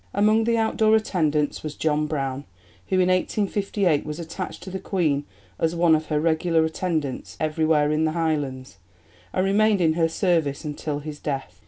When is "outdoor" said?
0.57-0.95